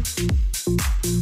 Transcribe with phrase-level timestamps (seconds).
[0.00, 1.19] うん。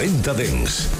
[0.00, 0.99] 40 Dens.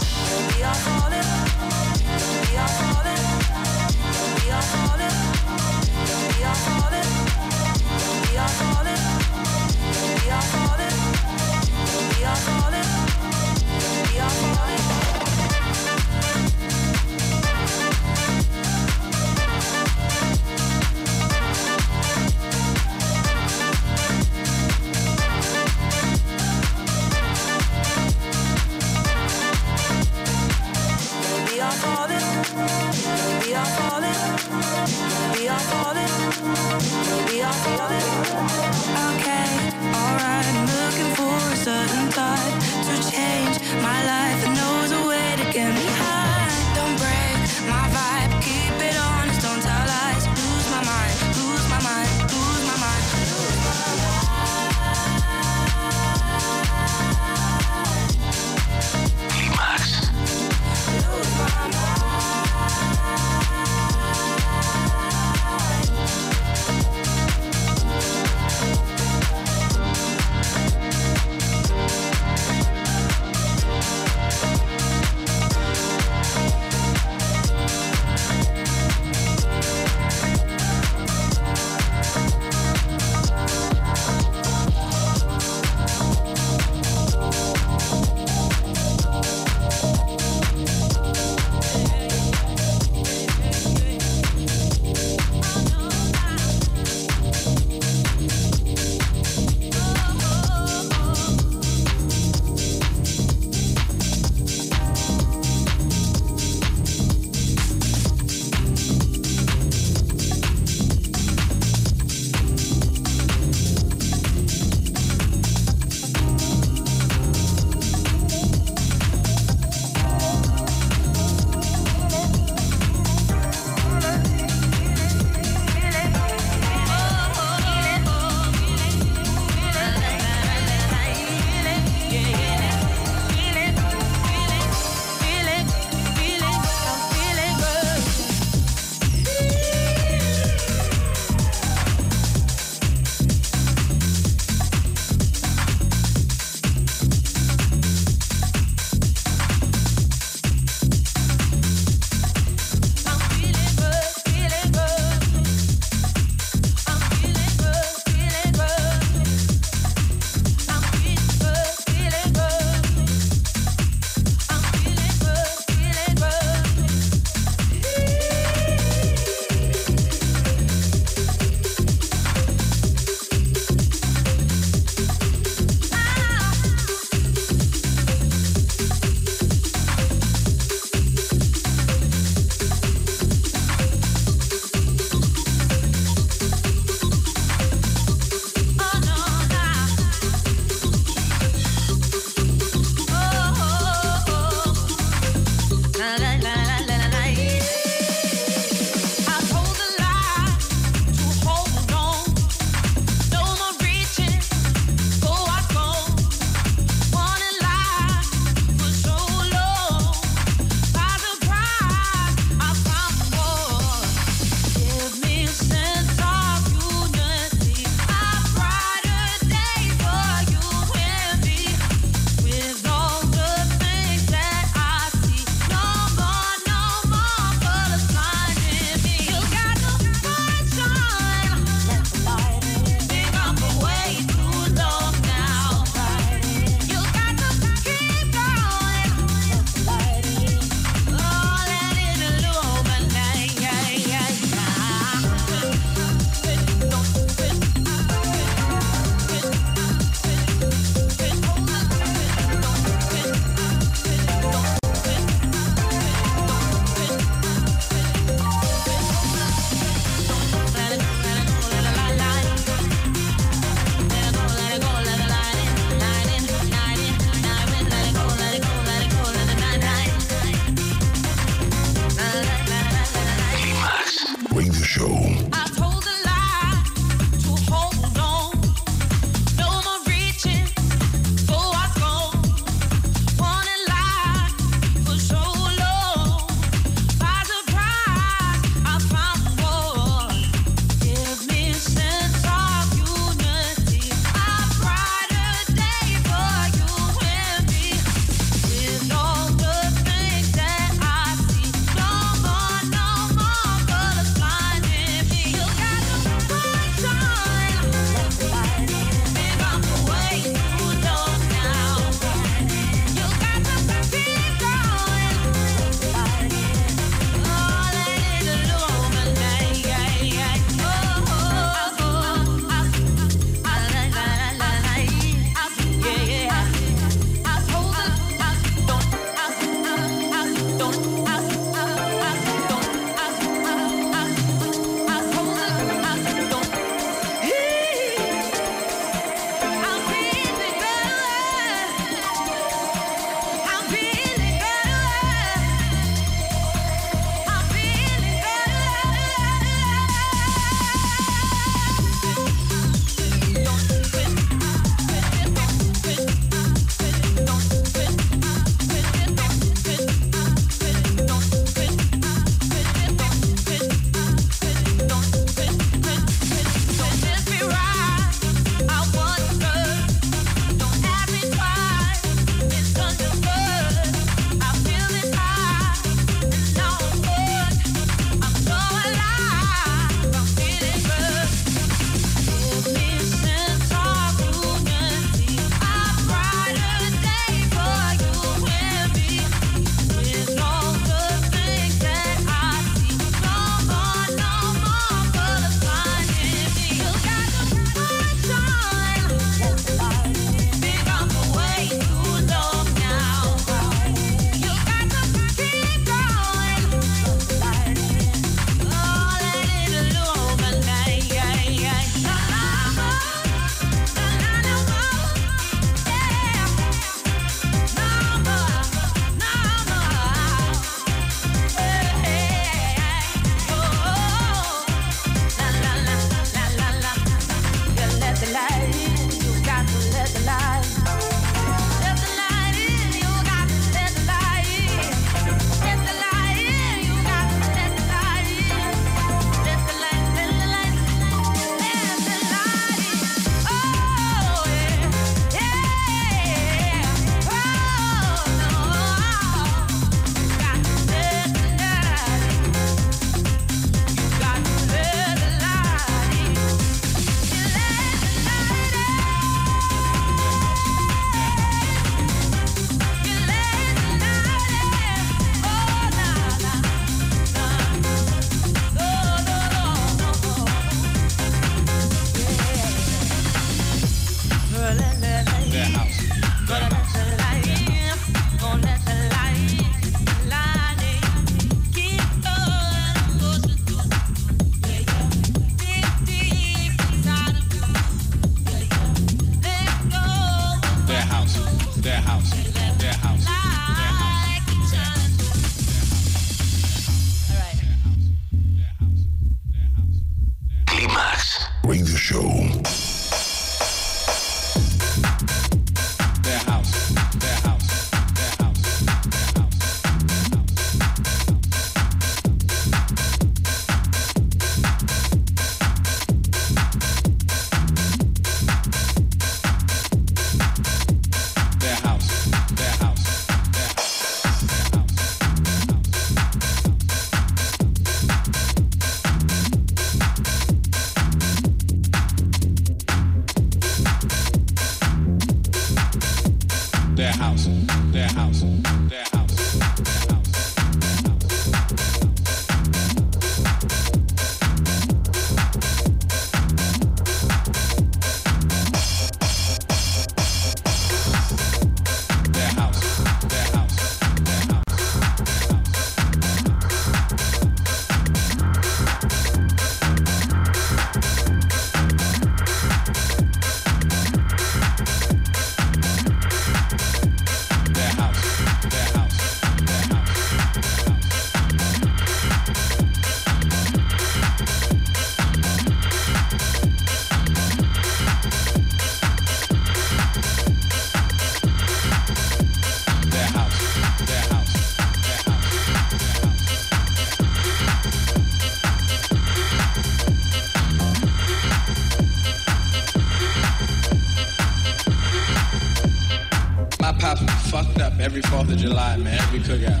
[597.38, 600.00] fucked up every 4th of July, man, every cookout.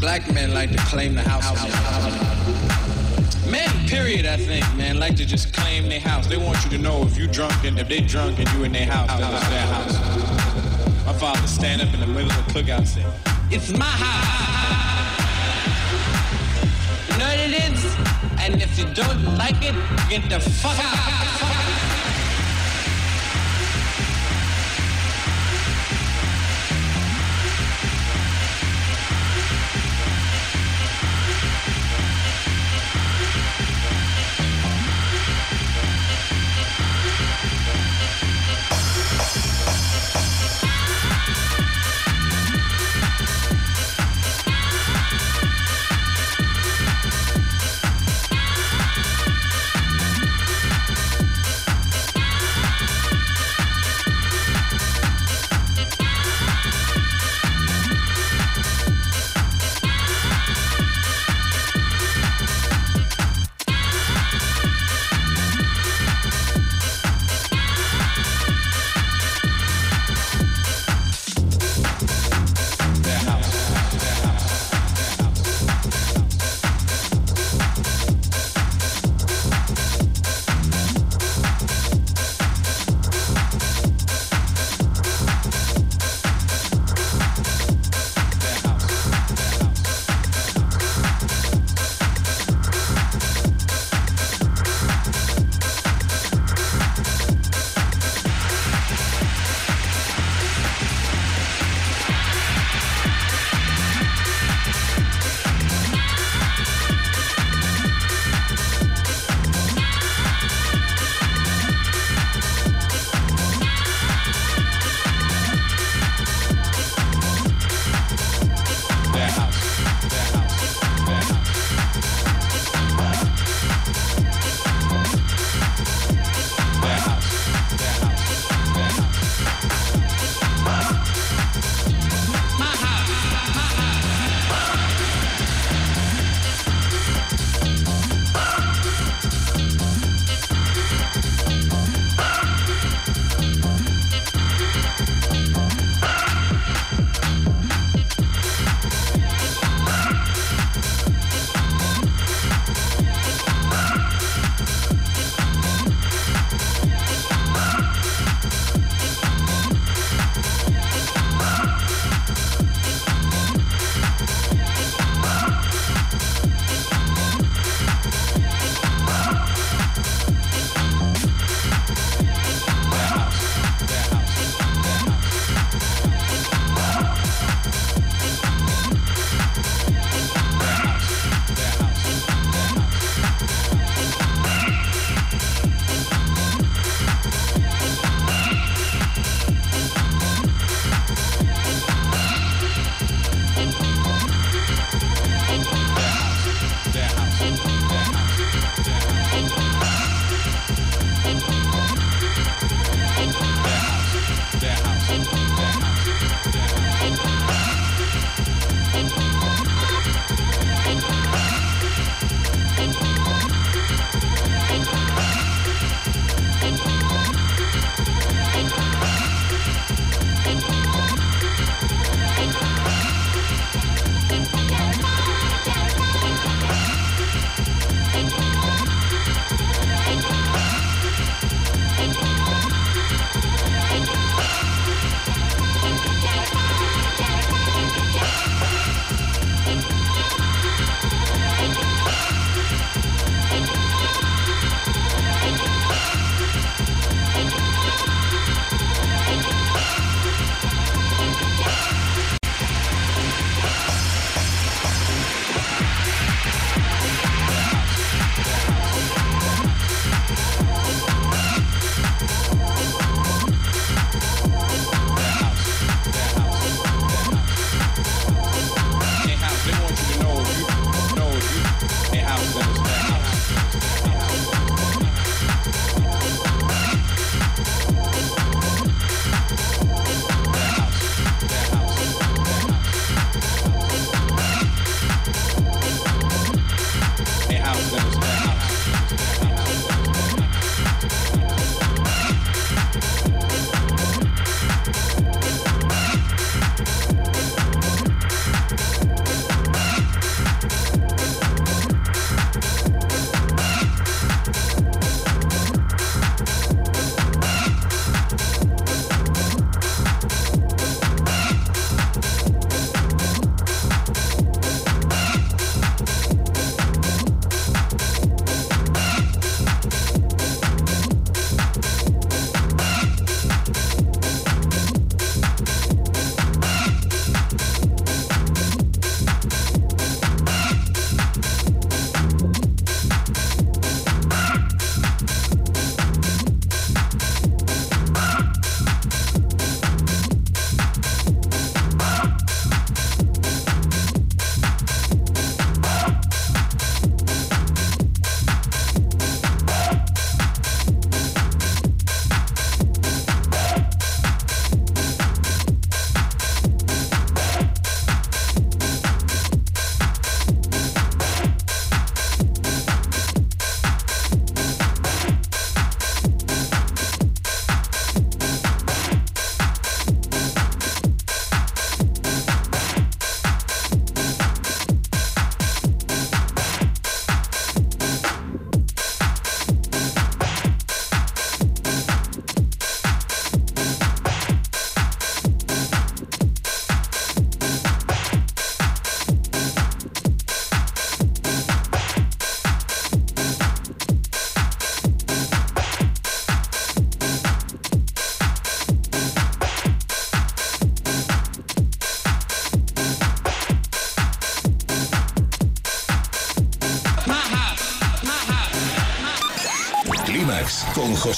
[0.00, 1.44] Black men like to claim the house.
[3.50, 6.26] Men, period, I think, man, like to just claim their house.
[6.26, 8.72] They want you to know if you drunk and if they drunk and you in
[8.72, 11.06] their house, that their house.
[11.06, 13.04] My father stand up in the middle of the cookout and say,
[13.50, 15.16] it's my house.
[17.12, 17.96] You know what it is?
[18.40, 19.74] And if you don't like it,
[20.08, 21.75] get the fuck out.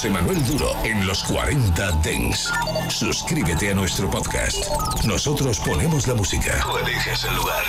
[0.09, 2.51] Manuel Duro en los 40 Dens.
[2.89, 4.57] Suscríbete a nuestro podcast.
[5.05, 6.59] Nosotros ponemos la música.
[6.61, 7.63] Tú eliges el lugar.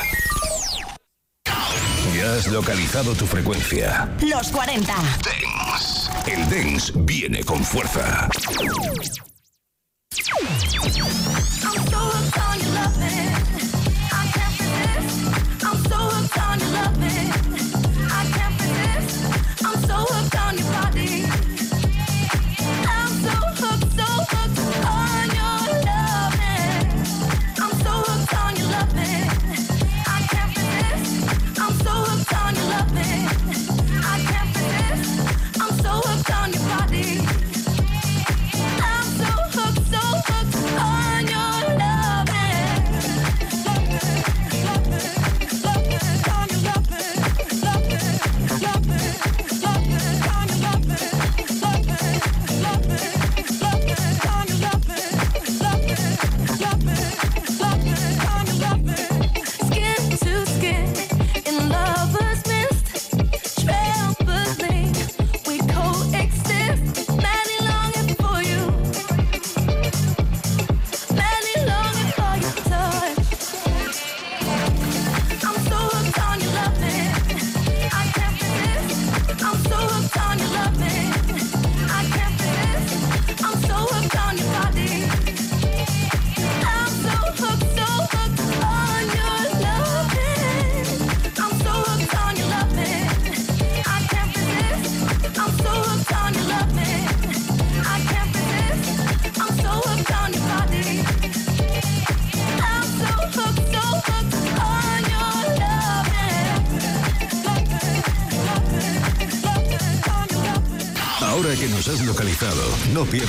[2.16, 4.09] Ya has localizado tu frecuencia.
[4.20, 4.95] Los 40.
[5.24, 6.11] Dens.
[6.26, 8.28] El Dens viene con fuerza.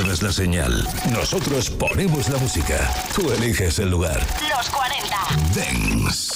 [0.01, 0.87] Pierdas la señal.
[1.11, 2.91] Nosotros ponemos la música.
[3.15, 4.19] Tú eliges el lugar.
[4.49, 5.15] Los 40.
[5.53, 6.33] Dance.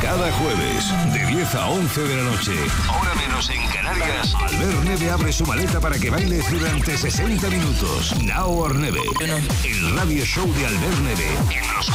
[0.00, 2.52] Cada jueves, de 10 a 11 de la noche,
[2.88, 8.14] ahora menos en Canarias, Albert Neve abre su maleta para que bailes durante 60 minutos.
[8.22, 9.00] Now or Neve.
[9.64, 11.86] El radio show de Albert Neve en los